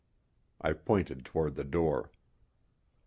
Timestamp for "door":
1.63-2.09